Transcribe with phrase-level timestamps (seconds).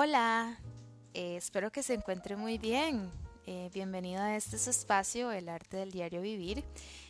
[0.00, 0.56] Hola,
[1.12, 3.10] eh, espero que se encuentre muy bien.
[3.46, 6.64] Eh, bienvenido a este espacio, El Arte del Diario Vivir.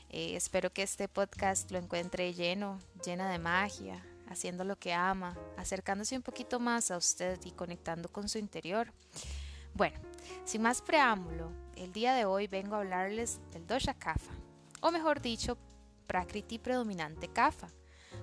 [0.08, 5.36] Eh, espero que este podcast lo encuentre lleno, llena de magia, haciendo lo que ama,
[5.58, 8.90] acercándose un poquito más a usted y conectando con su interior.
[9.74, 10.00] Bueno,
[10.46, 14.32] sin más preámbulo, el día de hoy vengo a hablarles del dosha kapha,
[14.80, 15.58] o mejor dicho,
[16.06, 17.68] prakriti predominante kapha.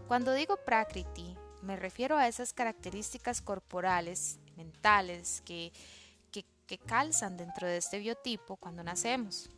[0.08, 5.72] Cuando digo prakriti, me refiero a esas características corporales, mentales, que,
[6.32, 9.50] que, que calzan dentro de este biotipo cuando nacemos.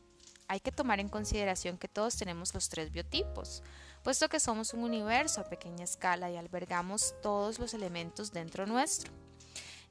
[0.48, 3.64] Hay que tomar en consideración que todos tenemos los tres biotipos,
[4.04, 9.12] puesto que somos un universo a pequeña escala y albergamos todos los elementos dentro nuestro.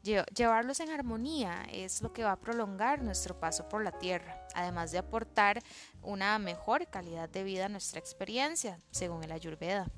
[0.03, 4.93] Llevarlos en armonía es lo que va a prolongar nuestro paso por la Tierra, además
[4.93, 5.61] de aportar
[6.01, 9.89] una mejor calidad de vida a nuestra experiencia, según el Ayurveda.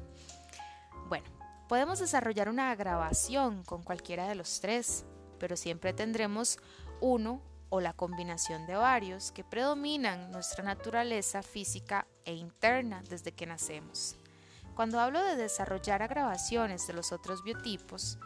[1.08, 1.26] Bueno,
[1.68, 5.04] podemos desarrollar una grabación con cualquiera de los tres,
[5.38, 6.58] pero siempre tendremos
[7.00, 13.46] uno o la combinación de varios que predominan nuestra naturaleza física e interna desde que
[13.46, 14.16] nacemos.
[14.74, 18.18] Cuando hablo de desarrollar agravaciones de los otros biotipos,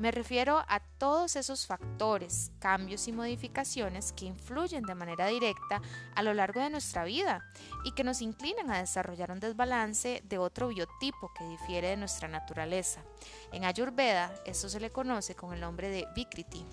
[0.00, 5.82] me refiero a todos esos factores, cambios y modificaciones que influyen de manera directa
[6.14, 7.44] a lo largo de nuestra vida
[7.84, 12.28] y que nos inclinan a desarrollar un desbalance de otro biotipo que difiere de nuestra
[12.28, 13.02] naturaleza.
[13.52, 16.64] En Ayurveda, esto se le conoce con el nombre de Vikriti.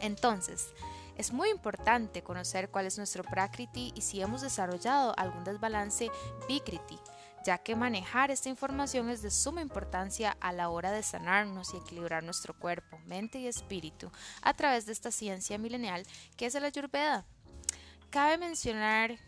[0.00, 0.72] Entonces,
[1.16, 6.12] es muy importante conocer cuál es nuestro Prakriti y si hemos desarrollado algún desbalance
[6.46, 6.96] Vikriti,
[7.44, 11.78] ya que manejar esta información es de suma importancia a la hora de sanarnos y
[11.78, 14.10] equilibrar nuestro cuerpo, mente y espíritu
[14.42, 17.24] a través de esta ciencia milenial que es la Ayurveda.
[18.10, 19.18] Cabe mencionar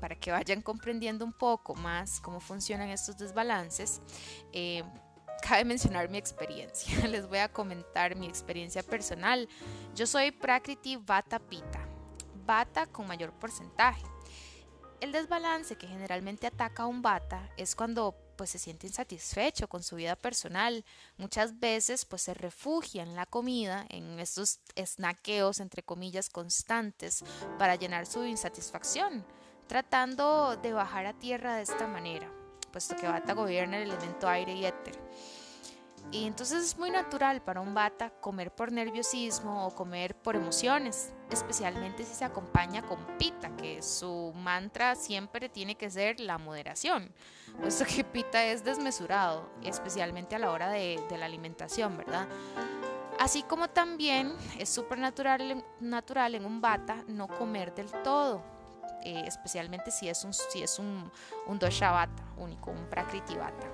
[0.00, 4.00] para que vayan comprendiendo un poco más cómo funcionan estos desbalances,
[4.52, 4.82] eh,
[5.42, 7.06] cabe mencionar mi experiencia.
[7.08, 9.48] Les voy a comentar mi experiencia personal.
[9.94, 11.86] Yo soy Prakriti Vata Pita,
[12.46, 14.02] Vata con mayor porcentaje.
[15.00, 19.82] El desbalance que generalmente ataca a un Vata es cuando pues se siente insatisfecho con
[19.82, 20.84] su vida personal.
[21.16, 27.24] Muchas veces pues se refugia en la comida, en estos snaqueos entre comillas constantes
[27.58, 29.24] para llenar su insatisfacción,
[29.66, 32.32] tratando de bajar a tierra de esta manera
[32.68, 34.94] puesto que Bata gobierna el elemento aire y éter.
[36.10, 41.12] Y entonces es muy natural para un bata comer por nerviosismo o comer por emociones,
[41.30, 47.12] especialmente si se acompaña con pita, que su mantra siempre tiene que ser la moderación,
[47.60, 52.26] puesto que pita es desmesurado, especialmente a la hora de, la alimentación, ¿verdad?
[53.18, 58.42] Así como también es súper natural, natural en un bata no comer del todo,
[59.04, 61.12] eh, especialmente si es un, si es un,
[61.46, 63.66] un dosha vata único, un prakriti vata.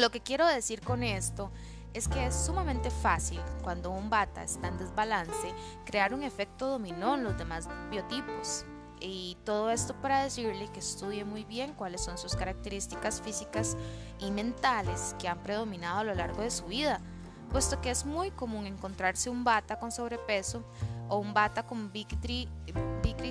[0.00, 1.50] Lo que quiero decir con esto
[1.92, 5.52] es que es sumamente fácil, cuando un bata está en desbalance,
[5.84, 8.64] crear un efecto dominó en los demás biotipos.
[8.98, 13.76] Y todo esto para decirle que estudie muy bien cuáles son sus características físicas
[14.20, 17.02] y mentales que han predominado a lo largo de su vida,
[17.50, 20.64] puesto que es muy común encontrarse un bata con sobrepeso
[21.10, 22.48] o un bata con Big 3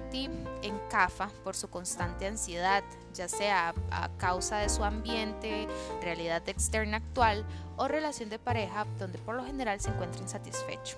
[0.09, 0.29] Dorothy
[0.63, 2.83] encafa por su constante ansiedad,
[3.13, 5.67] ya sea a causa de su ambiente,
[6.01, 7.45] realidad externa actual
[7.77, 10.97] o relación de pareja donde por lo general se encuentra insatisfecho.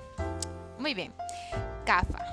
[0.80, 1.14] Muy bien,
[1.86, 2.26] CAFA.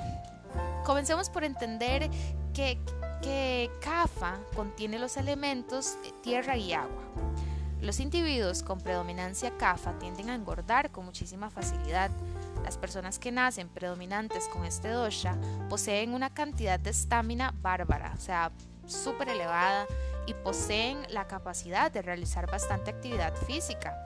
[0.84, 2.08] Comencemos por entender
[2.54, 2.78] que,
[3.22, 7.02] que CAFA contiene los elementos tierra y agua.
[7.80, 12.10] Los individuos con predominancia CAFA tienden a engordar con muchísima facilidad
[12.62, 15.36] las personas que nacen predominantes con este dosha
[15.68, 18.52] poseen una cantidad de estamina bárbara, o sea,
[18.86, 19.86] súper elevada
[20.26, 23.96] y poseen la capacidad de realizar bastante actividad física.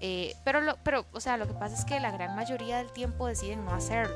[0.00, 2.92] Eh, pero, lo, pero, o sea, lo que pasa es que la gran mayoría del
[2.92, 4.14] tiempo deciden no hacerlo.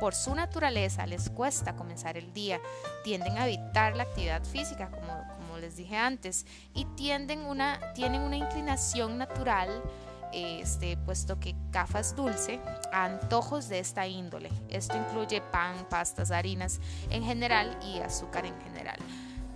[0.00, 2.60] Por su naturaleza les cuesta comenzar el día,
[3.04, 6.44] tienden a evitar la actividad física, como, como les dije antes,
[6.74, 9.82] y tienden una, tienen una inclinación natural
[10.32, 12.60] este, puesto que CAFA es dulce,
[12.92, 14.50] antojos de esta índole.
[14.68, 16.80] Esto incluye pan, pastas, harinas
[17.10, 18.98] en general y azúcar en general.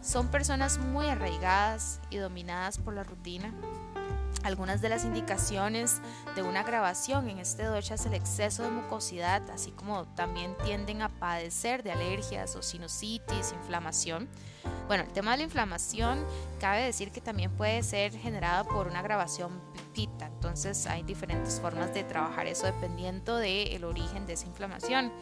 [0.01, 3.53] Son personas muy arraigadas y dominadas por la rutina.
[4.45, 6.01] Algunas de las indicaciones
[6.37, 11.03] de una grabación en este dosha es el exceso de mucosidad, así como también tienden
[11.03, 14.29] a padecer de alergias o sinusitis, inflamación.
[14.87, 16.25] Bueno, el tema de la inflamación
[16.61, 19.61] cabe decir que también puede ser generada por una grabación
[20.05, 25.13] entonces hay diferentes formas de trabajar eso dependiendo del origen de esa inflamación.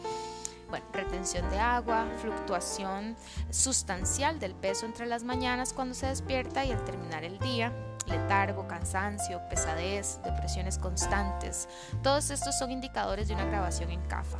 [0.69, 3.15] Bueno, retención de agua, fluctuación
[3.51, 7.71] sustancial del peso entre las mañanas cuando se despierta y al terminar el día,
[8.07, 11.69] letargo, cansancio, pesadez, depresiones constantes.
[12.01, 14.39] Todos estos son indicadores de una grabación en CAFA.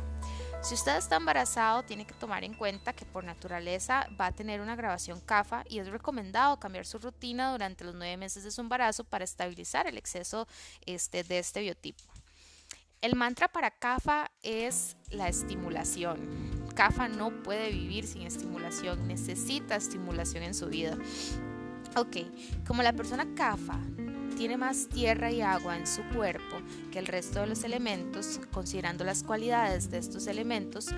[0.66, 4.60] Si usted está embarazado, tiene que tomar en cuenta que por naturaleza va a tener
[4.60, 8.62] una grabación CAFA y es recomendado cambiar su rutina durante los nueve meses de su
[8.62, 10.48] embarazo para estabilizar el exceso
[10.84, 12.02] este, de este biotipo.
[13.00, 16.18] El mantra para CAFA es la estimulación.
[16.74, 20.98] CAFA no puede vivir sin estimulación, necesita estimulación en su vida.
[21.94, 22.16] Ok,
[22.66, 23.78] como la persona CAFA
[24.36, 26.58] tiene más tierra y agua en su cuerpo
[26.92, 30.90] que el resto de los elementos, considerando las cualidades de estos elementos,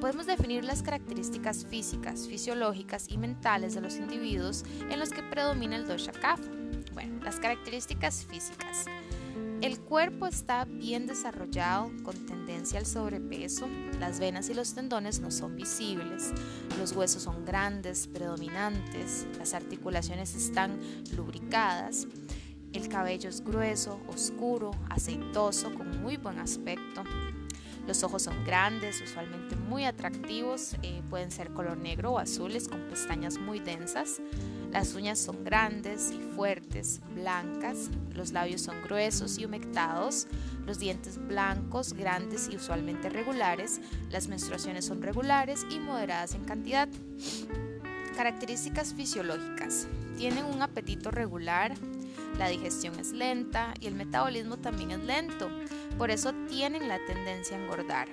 [0.00, 5.76] podemos definir las características físicas, fisiológicas y mentales de los individuos en los que predomina
[5.76, 6.50] el dosha kapha.
[6.94, 8.86] Bueno, las características físicas.
[9.60, 15.30] El cuerpo está bien desarrollado, con tendencia al sobrepeso, las venas y los tendones no
[15.30, 16.32] son visibles,
[16.78, 20.78] los huesos son grandes, predominantes, las articulaciones están
[21.16, 22.06] lubricadas,
[22.76, 27.04] el cabello es grueso, oscuro, aceitoso, con muy buen aspecto.
[27.86, 32.80] Los ojos son grandes, usualmente muy atractivos, eh, pueden ser color negro o azules con
[32.88, 34.20] pestañas muy densas.
[34.72, 37.90] Las uñas son grandes y fuertes, blancas.
[38.12, 40.26] Los labios son gruesos y humectados.
[40.66, 43.80] Los dientes blancos, grandes y usualmente regulares.
[44.10, 46.88] Las menstruaciones son regulares y moderadas en cantidad.
[48.16, 49.86] Características fisiológicas.
[50.18, 51.74] Tienen un apetito regular,
[52.38, 55.48] la digestión es lenta y el metabolismo también es lento,
[55.98, 58.08] por eso tienen la tendencia a engordar.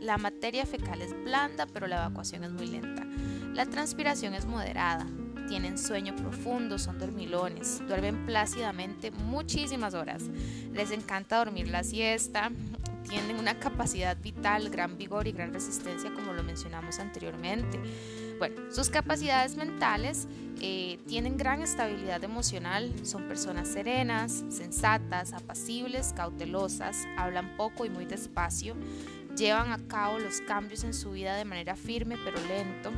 [0.00, 3.06] La materia fecal es blanda, pero la evacuación es muy lenta.
[3.54, 5.06] La transpiración es moderada.
[5.46, 10.24] Tienen sueño profundo, son dormilones, duermen plácidamente muchísimas horas.
[10.72, 12.50] Les encanta dormir la siesta,
[13.08, 17.78] tienen una capacidad vital, gran vigor y gran resistencia, como lo mencionamos anteriormente.
[18.42, 20.26] Bueno, sus capacidades mentales
[20.60, 28.04] eh, tienen gran estabilidad emocional, son personas serenas, sensatas, apacibles, cautelosas, hablan poco y muy
[28.04, 28.74] despacio,
[29.36, 32.90] llevan a cabo los cambios en su vida de manera firme pero lento,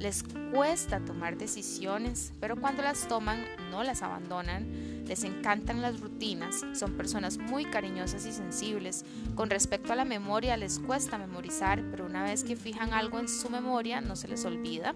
[0.00, 6.64] les cuesta tomar decisiones, pero cuando las toman no las abandonan, les encantan las rutinas,
[6.72, 9.04] son personas muy cariñosas y sensibles.
[9.34, 13.28] Con respecto a la memoria, les cuesta memorizar, pero una vez que fijan algo en
[13.28, 14.94] su memoria no se les olvida.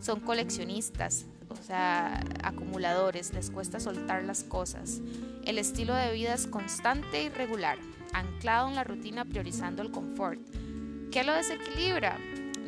[0.00, 5.02] Son coleccionistas, o sea, acumuladores, les cuesta soltar las cosas.
[5.44, 7.76] El estilo de vida es constante y regular,
[8.14, 10.40] anclado en la rutina priorizando el confort.
[11.10, 12.16] ¿Qué lo desequilibra?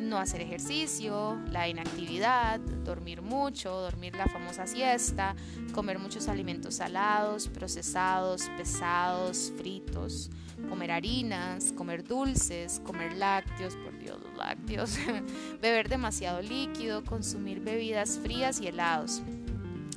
[0.01, 5.35] No hacer ejercicio, la inactividad, dormir mucho, dormir la famosa siesta,
[5.73, 10.29] comer muchos alimentos salados, procesados, pesados, fritos,
[10.69, 14.97] comer harinas, comer dulces, comer lácteos, por Dios, los lácteos,
[15.61, 19.21] beber demasiado líquido, consumir bebidas frías y helados.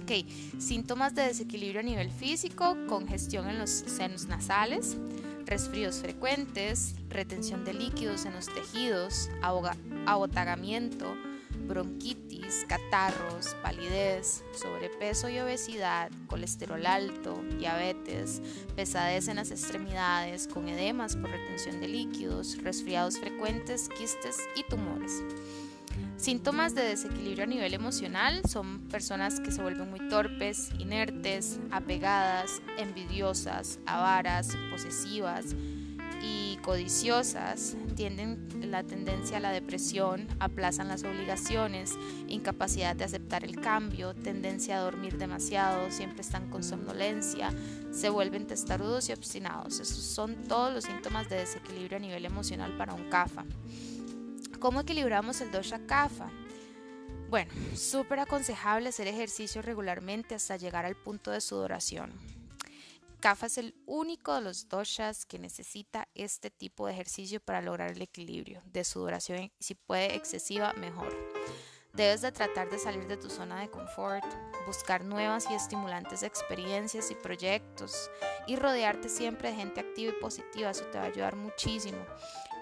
[0.02, 0.28] Ok,
[0.58, 4.98] síntomas de desequilibrio a nivel físico, congestión en los senos nasales,
[5.46, 9.30] resfríos frecuentes, retención de líquidos en los tejidos,
[10.06, 11.16] abotagamiento,
[11.66, 18.42] bronquitis, catarros, palidez, sobrepeso y obesidad, colesterol alto, diabetes,
[18.76, 25.22] pesadez en las extremidades con edemas por retención de líquidos, resfriados frecuentes, quistes y tumores.
[26.16, 32.62] Síntomas de desequilibrio a nivel emocional son personas que se vuelven muy torpes, inertes, apegadas,
[32.78, 35.54] envidiosas, avaras, posesivas
[36.22, 41.92] y codiciosas, tienden la tendencia a la depresión, aplazan las obligaciones,
[42.26, 47.50] incapacidad de aceptar el cambio, tendencia a dormir demasiado, siempre están con somnolencia,
[47.92, 49.78] se vuelven testarudos y obstinados.
[49.78, 53.44] Esos son todos los síntomas de desequilibrio a nivel emocional para un CAFA.
[54.58, 56.28] ¿Cómo equilibramos el dosha kapha?
[57.30, 62.12] Bueno, súper aconsejable hacer ejercicio regularmente hasta llegar al punto de sudoración.
[63.24, 67.92] Kapha es el único de los doshas que necesita este tipo de ejercicio para lograr
[67.92, 69.50] el equilibrio de sudoración.
[69.58, 71.16] Si puede excesiva, mejor.
[71.94, 74.26] Debes de tratar de salir de tu zona de confort,
[74.66, 78.10] buscar nuevas y estimulantes experiencias y proyectos
[78.46, 80.68] y rodearte siempre de gente activa y positiva.
[80.68, 82.04] Eso te va a ayudar muchísimo.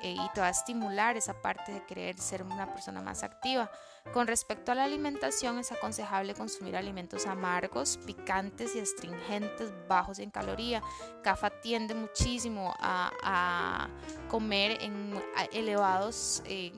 [0.00, 3.68] Eh, y te va a estimular esa parte de querer ser una persona más activa.
[4.12, 10.30] Con respecto a la alimentación, es aconsejable consumir alimentos amargos, picantes y astringentes, bajos en
[10.30, 10.82] caloría.
[11.22, 13.88] CAFA tiende muchísimo a,
[14.28, 15.14] comer en
[15.52, 16.72] elevados, eh,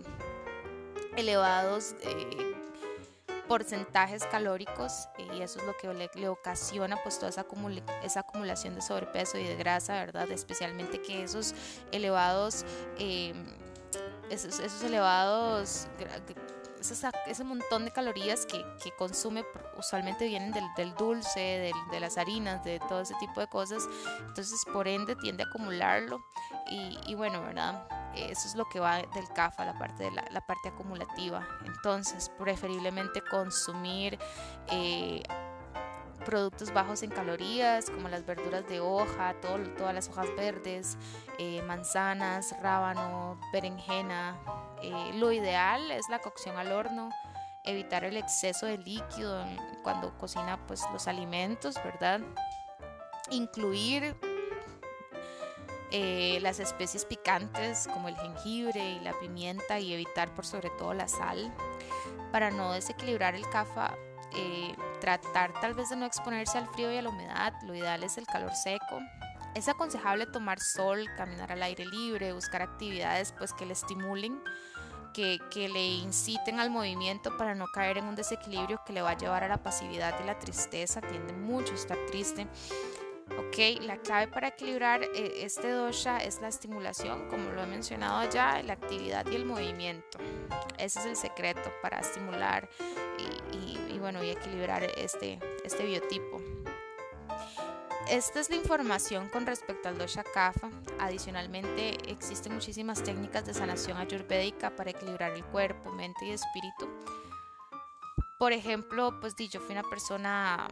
[1.16, 2.54] elevados eh,
[3.49, 9.38] porcentajes calóricos y eso es lo que le, ocasiona pues toda esa, acumulación de sobrepeso
[9.38, 10.31] y de grasa, ¿verdad?
[10.31, 11.54] Especialmente que esos
[11.93, 12.64] elevados,
[12.99, 13.57] em,
[14.31, 15.87] esos, elevados
[16.90, 19.44] ese montón de calorías que, que consume
[19.76, 23.88] usualmente vienen del, del dulce, de las harinas, de todo ese tipo de cosas.
[24.20, 26.24] Entonces, por ende, tiende a acumularlo.
[26.70, 27.86] Y, y bueno, ¿verdad?
[28.14, 31.46] Eso es lo que va del CAFA, la parte, de la, la parte acumulativa.
[31.64, 34.18] Entonces, preferiblemente consumir
[34.70, 35.22] eh,
[36.25, 40.97] productos bajos en calorías, como las verduras de hoja, todo, todas las hojas verdes,
[41.38, 44.38] eh, manzanas, rábano, berenjena.
[44.83, 47.11] Eh, lo ideal es la cocción al horno,
[47.64, 49.45] evitar el exceso de líquido
[49.83, 52.21] cuando cocina pues, los alimentos, ¿verdad?
[53.31, 54.16] Incluir
[55.90, 60.93] eh, las especies picantes como el jengibre y la pimienta y evitar por sobre todo
[60.93, 61.54] la sal
[62.33, 63.95] para no desequilibrar el CAFA
[64.36, 68.02] eh, tratar tal vez de no exponerse al frío y a la humedad, lo ideal
[68.02, 69.00] es el calor seco.
[69.54, 74.42] Es aconsejable tomar sol, caminar al aire libre, buscar actividades pues que le estimulen,
[75.12, 79.10] que, que le inciten al movimiento para no caer en un desequilibrio que le va
[79.10, 82.48] a llevar a la pasividad y la tristeza, tiende mucho a estar triste.
[83.33, 88.28] Ok, la clave para equilibrar eh, este dosha es la estimulación, como lo he mencionado
[88.31, 90.19] ya, la actividad y el movimiento.
[90.78, 92.69] Ese es el secreto para estimular
[93.52, 96.40] y, bueno, y equilibrar este, este biotipo.
[98.11, 100.69] Esta es la información con respecto al dosha kapha.
[100.99, 106.87] Adicionalmente, existen muchísimas técnicas de sanación ayurvédica para equilibrar el cuerpo, mente y espíritu.
[108.38, 110.69] Por ejemplo, pues yo fui una persona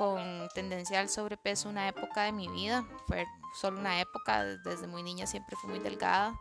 [0.00, 3.26] con tendencia al sobrepeso una época de mi vida, fue
[3.60, 6.40] solo una época, desde muy niña siempre fui muy delgada.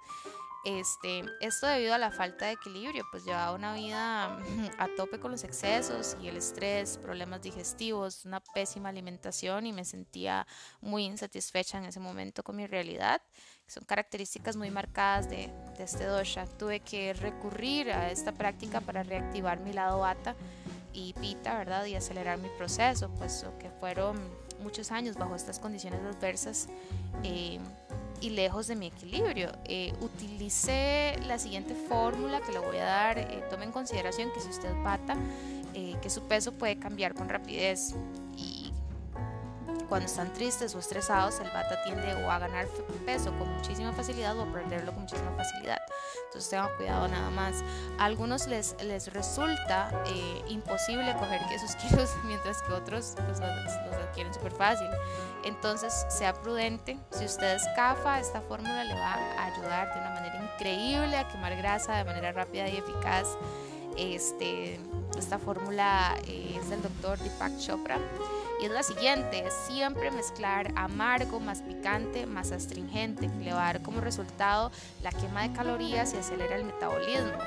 [0.64, 4.40] Este, esto debido a la falta de equilibrio, pues llevaba una vida
[4.78, 9.84] a tope con los excesos y el estrés, problemas digestivos, una pésima alimentación y me
[9.84, 10.48] sentía
[10.80, 13.22] muy insatisfecha en ese momento con mi realidad.
[13.68, 16.46] Son características muy marcadas de, de este dosha.
[16.46, 20.38] Tuve que recurrir a esta práctica para reactivar mi lado bata
[20.94, 21.86] y pita, ¿verdad?
[21.86, 24.18] Y acelerar mi proceso, pues que fueron
[24.62, 26.68] muchos años bajo estas condiciones adversas
[27.24, 27.60] eh,
[28.22, 29.52] y lejos de mi equilibrio.
[29.66, 33.20] Eh, utilicé la siguiente fórmula que le voy a dar.
[33.20, 35.16] Eh, tome en consideración que si usted pata,
[36.02, 37.96] que su peso puede cambiar con rapidez
[39.90, 42.68] cuando están tristes o estresados, el bata tiende o a ganar
[43.06, 45.80] peso con muchísima facilidad o a perderlo con muchísima facilidad.
[46.28, 47.64] Entonces tengan cuidado nada más.
[47.98, 53.50] A algunos les, les resulta eh, imposible coger esos kilos, mientras que otros pues, los,
[53.88, 54.88] los adquieren súper fácil.
[55.44, 57.00] Entonces sea prudente.
[57.10, 61.56] Si usted escafa, esta fórmula le va a ayudar de una manera increíble a quemar
[61.56, 63.28] grasa de manera rápida y eficaz.
[63.98, 64.80] Este,
[65.18, 67.98] esta fórmula es del doctor Deepak Chopra
[68.60, 73.62] y es la siguiente, es siempre mezclar amargo más picante más astringente, que le va
[73.62, 77.38] a dar como resultado la quema de calorías y acelera el metabolismo.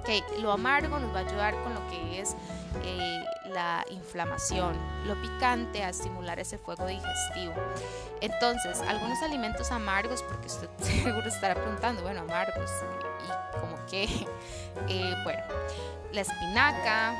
[0.00, 2.34] Okay, lo amargo nos va a ayudar con lo que es
[2.84, 4.76] eh, la inflamación,
[5.06, 7.54] lo picante a estimular ese fuego digestivo.
[8.20, 12.70] Entonces, algunos alimentos amargos, porque usted seguro estará preguntando, bueno, amargos,
[13.24, 14.04] y como que,
[14.88, 15.42] eh, bueno,
[16.12, 17.14] la espinaca,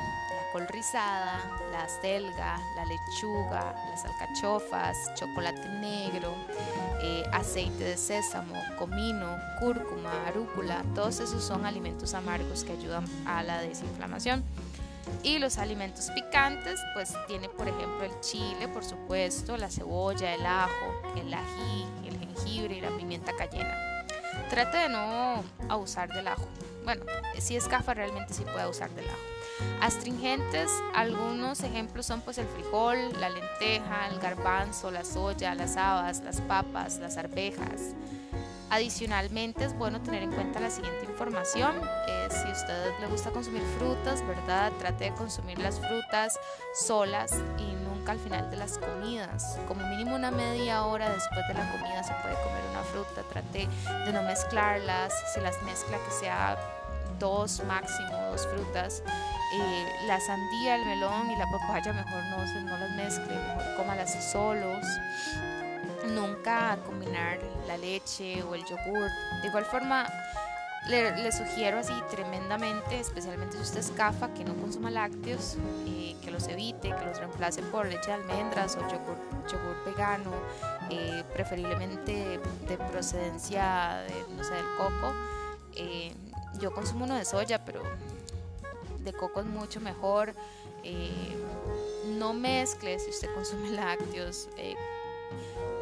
[0.52, 1.40] col rizada,
[1.72, 6.34] la acelga, la lechuga, las alcachofas, chocolate negro,
[7.00, 13.42] eh, aceite de sésamo, comino, cúrcuma, arúcula, todos esos son alimentos amargos que ayudan a
[13.42, 14.44] la desinflamación.
[15.22, 20.44] Y los alimentos picantes, pues tiene por ejemplo el chile, por supuesto, la cebolla, el
[20.44, 23.74] ajo, el ají, el jengibre y la pimienta cayena.
[24.50, 26.46] Trate de no abusar del ajo.
[26.84, 27.04] Bueno,
[27.38, 29.31] si es cafa realmente sí puede abusar del ajo.
[29.80, 36.20] Astringentes, algunos ejemplos son pues el frijol, la lenteja, el garbanzo, la soya, las habas,
[36.20, 37.94] las papas, las arvejas.
[38.72, 41.76] Adicionalmente es bueno tener en cuenta la siguiente información.
[42.08, 44.72] Eh, si a usted le gusta consumir frutas, ¿verdad?
[44.78, 46.38] Trate de consumir las frutas
[46.74, 49.58] solas y nunca al final de las comidas.
[49.68, 53.22] Como mínimo una media hora después de la comida se puede comer una fruta.
[53.28, 53.68] Trate
[54.06, 55.12] de no mezclarlas.
[55.34, 56.56] Si las mezcla que sea
[57.18, 59.02] dos máximo, dos frutas.
[59.54, 64.32] Eh, la sandía, el melón y la papaya mejor no, no las mezcle, mejor cómalas
[64.32, 64.84] solos.
[66.08, 69.10] Nunca combinar la leche o el yogur.
[69.42, 70.06] De igual forma,
[70.88, 75.56] le, sugiero así tremendamente, especialmente si usted es CAFA, que no consuma lácteos,
[75.86, 79.18] eh, que los evite, que los reemplace por leche de almendras o yogur,
[79.50, 80.32] yogur vegano,
[80.90, 85.14] eh, preferiblemente de procedencia de, no sé, del coco.
[86.58, 87.82] yo consumo uno de soya, pero
[89.04, 90.34] de coco es mucho mejor.
[90.82, 91.36] Eh,
[92.18, 94.48] no mezcle si usted consume lácteos.
[94.56, 94.74] Eh,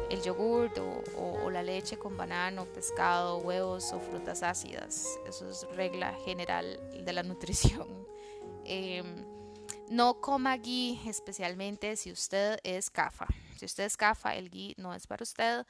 [0.09, 0.71] el yogur
[1.17, 5.19] o, la leche con banano, pescado, huevos o frutas ácidas.
[5.27, 7.87] Eso es regla general de la nutrición.
[8.65, 9.25] Em,
[9.89, 13.27] no coma ghee, especialmente si usted es CAFA.
[13.57, 15.65] Si usted es CAFA, el ghee no es para usted.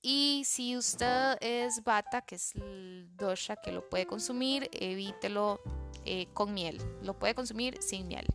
[0.00, 5.60] Y si usted es bata, que es el dosha que lo puede consumir, evítelo
[6.10, 6.80] eh, con miel.
[7.02, 8.26] Lo puede consumir sin miel.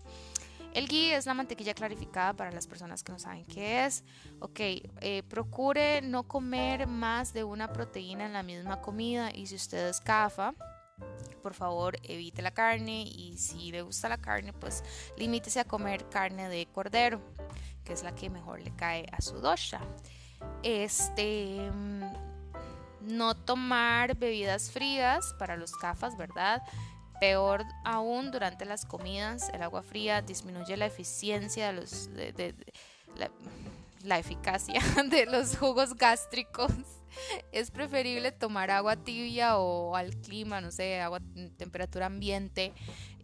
[0.76, 4.04] El ghee es la mantequilla clarificada para las personas que no saben qué es.
[4.40, 9.56] Ok, eh, procure no comer más de una proteína en la misma comida y si
[9.56, 10.54] usted es CAFA,
[11.42, 14.84] por favor evite la carne y si le gusta la carne, pues
[15.18, 17.22] limítese a comer carne de cordero,
[17.84, 19.82] que es la que mejor le cae a su dosha.
[20.62, 22.04] Este, mm,
[23.02, 26.64] no tomar bebidas frías para los cafas, ¿verdad?
[27.24, 32.54] Peor aún, durante las comidas, el agua fría disminuye la eficiencia de los, de,
[34.04, 36.74] la, eficacia de los jugos gástricos.
[37.54, 41.22] Es preferible tomar agua tibia o al clima, no sé, agua
[41.56, 42.74] temperatura ambiente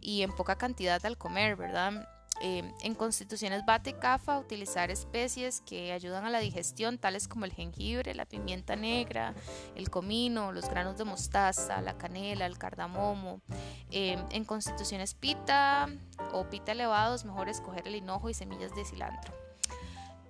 [0.00, 2.08] y en poca cantidad al comer, ¿verdad?
[2.42, 7.52] Em, en constituciones bate cafa utilizar especies que ayudan a la digestión, tales como el
[7.52, 9.34] jengibre, la pimienta negra,
[9.74, 13.42] el comino, los granos de mostaza, la canela, el cardamomo.
[13.90, 15.88] Em, en constituciones pita
[16.32, 19.34] o pita elevado es mejor escoger el hinojo y semillas de cilantro.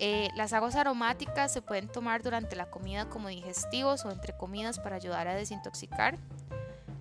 [0.03, 4.81] Eh, las aguas aromáticas se pueden tomar durante la comida como digestivos o entre comidas
[4.81, 6.19] para ayudar a desintoxicar.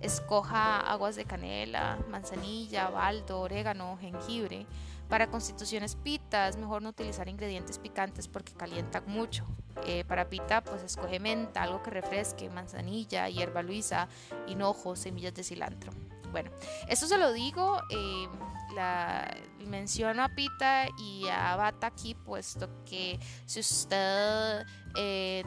[0.02, 4.66] Escoja aguas de canela, manzanilla, baldo, orégano, jengibre.
[5.10, 9.44] Para constituciones pita es mejor no utilizar ingredientes picantes porque calientan mucho.
[9.84, 14.08] Eh, para pita pues escoge menta, algo que refresque, manzanilla, hierba luisa,
[14.46, 15.90] hinojo, semillas de cilantro.
[16.30, 16.52] Bueno,
[16.88, 18.28] esto se lo digo, eh,
[18.76, 19.36] la,
[19.66, 24.64] menciono a pita y a bata aquí puesto que si usted...
[24.96, 25.42] Eh,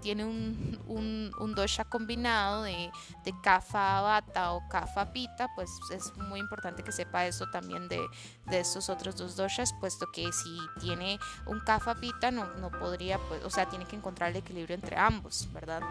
[0.00, 2.90] tiene un, un, dosha combinado de,
[3.24, 8.00] de kafa bata o kafa pita, pues es muy importante que sepa eso también de,
[8.46, 13.18] de estos otros dos doshas, puesto que si tiene un kafa pita no, no podría,
[13.18, 15.82] pues, o sea, tiene que encontrar el equilibrio entre ambos, ¿verdad?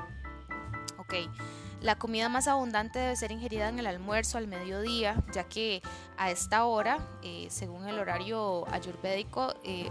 [0.98, 1.14] Ok,
[1.82, 5.82] la comida más abundante debe ser ingerida en el almuerzo al mediodía, ya que
[6.18, 9.90] a esta hora, eh, según el horario ayurvédico, eh,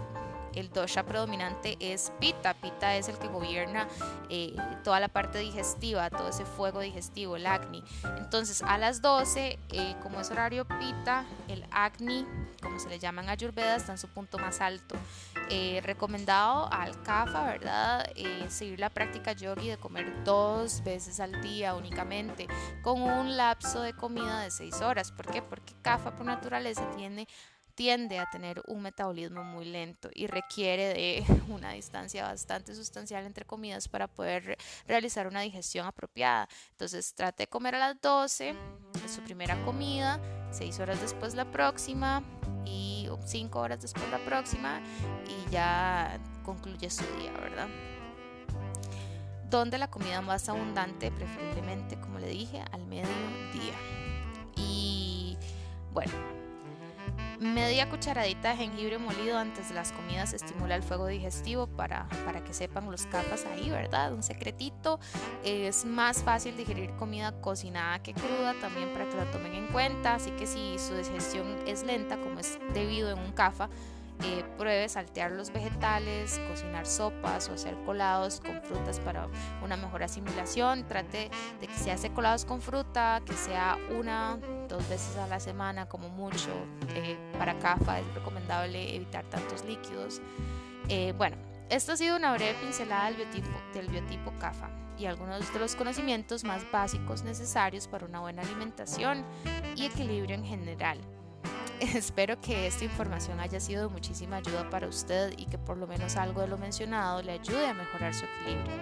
[0.55, 2.53] el dosha predominante es pita.
[2.53, 3.87] Pita es el que gobierna
[4.29, 7.83] eh, toda la parte digestiva, todo ese fuego digestivo, el acne.
[8.17, 12.25] Entonces a las 12, eh, como es horario pita, el acne,
[12.61, 14.95] como se le llaman ayurveda, está en su punto más alto.
[15.49, 18.09] Eh, recomendado al CAFA, ¿verdad?
[18.49, 22.47] seguir la práctica yogi de comer dos veces al día únicamente,
[22.81, 25.11] con un lapso de comida de 6 horas.
[25.11, 25.41] ¿Por qué?
[25.41, 27.27] Porque CAFA por naturaleza tiene
[27.77, 33.45] tiende a tener un metabolismo muy lento y requiere de una distancia bastante sustancial entre
[33.45, 36.49] comidas para poder realizar una digestión apropiada.
[36.71, 38.55] Entonces trate de comer a las 12
[39.03, 40.19] de su primera comida,
[40.51, 42.23] 6 horas después la próxima
[42.65, 44.81] y 5 horas después la próxima
[45.27, 47.67] y ya concluye su día, ¿verdad?
[49.51, 53.75] Donde la comida más abundante, preferiblemente, como le dije, al mediodía.
[54.55, 55.37] Y
[55.93, 56.36] bueno,
[57.39, 62.43] Media cucharadita de jengibre molido antes de las comidas estimula el fuego digestivo para, para
[62.43, 64.11] que sepan los capas ahí, ¿verdad?
[64.11, 64.99] Un secretito.
[65.43, 70.15] Es más fácil digerir comida cocinada que cruda, también para que la tomen en cuenta.
[70.15, 73.69] Así que si su digestión es lenta, como es debido en un CAFA,
[74.23, 79.27] eh, pruebe saltear los vegetales, cocinar sopas o hacer colados con frutas para
[79.63, 80.87] una mejor asimilación.
[80.87, 81.29] Trate
[81.61, 85.87] de que se hace colados con fruta, que sea una, dos veces a la semana
[85.87, 86.49] como mucho.
[86.95, 90.21] Eh, para CAFA es recomendable evitar tantos líquidos.
[90.89, 91.37] Eh, bueno,
[91.69, 95.75] esto ha sido una breve pincelada del biotipo, del biotipo CAFA y algunos de los
[95.75, 99.23] conocimientos más básicos necesarios para una buena alimentación
[99.75, 100.99] y equilibrio en general.
[101.95, 105.87] Espero que esta información haya sido de muchísima ayuda para usted y que por lo
[105.87, 108.77] menos algo de lo mencionado le ayude a mejorar su equilibrio.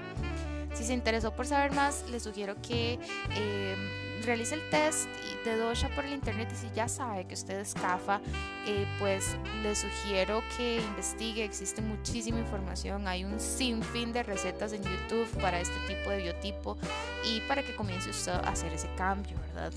[0.74, 3.00] Si se interesó por saber más, le sugiero que
[3.36, 5.08] em, realice el test
[5.46, 8.20] de dosha por el internet y si ya sabe que usted es CAFA,
[8.68, 11.46] eh, pues le sugiero que investigue.
[11.46, 16.78] Existe muchísima información, hay un sinfín de recetas en YouTube para este tipo de biotipo
[17.24, 19.72] y para que comience usted a hacer ese cambio, ¿verdad?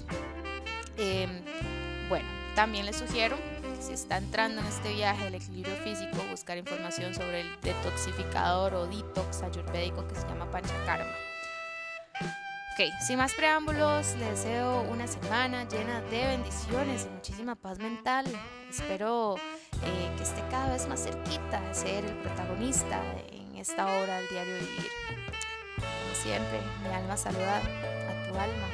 [0.97, 1.31] Em,
[2.09, 2.27] bueno,
[2.59, 3.37] también les sugiero
[3.79, 8.89] si está entrando en este viaje del equilibrio físico, buscar información sobre el detoxificador o
[8.89, 11.13] detox ayurvédico que se llama Panchakarma.
[12.21, 18.25] Ok, sin más preámbulos, les deseo una semana llena de bendiciones y muchísima paz mental.
[18.69, 24.17] Espero eh, que esté cada vez más cerquita de ser el protagonista en esta obra
[24.17, 24.91] del diario vivir.
[25.77, 28.67] Como siempre, mi alma saluda a tu alma.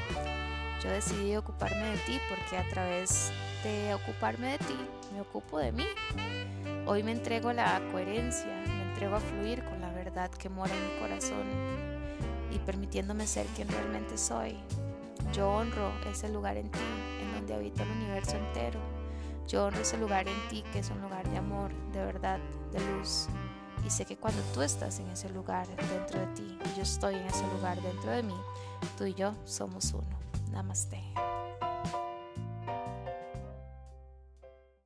[0.82, 3.30] Yo decidí ocuparme de ti porque a través
[3.64, 4.76] de ocuparme de ti,
[5.12, 5.86] me ocupo de mí.
[6.86, 10.72] Hoy me entrego a la coherencia, me entrego a fluir con la verdad que mora
[10.74, 11.44] en mi corazón
[12.52, 14.58] y permitiéndome ser quien realmente soy.
[15.32, 16.78] Yo honro ese lugar en ti,
[17.22, 18.78] en donde habita el universo entero.
[19.48, 22.38] Yo honro ese lugar en ti que es un lugar de amor, de verdad,
[22.70, 23.28] de luz.
[23.86, 27.14] Y sé que cuando tú estás en ese lugar dentro de ti y yo estoy
[27.14, 28.36] en ese lugar dentro de mí,
[28.98, 30.18] tú y yo somos uno.
[30.52, 31.02] Namaste.